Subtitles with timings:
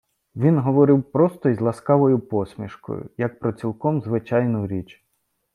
[0.35, 5.03] Він говорив просто й з ласкавою посмішкою, як про цілком звичайну річ.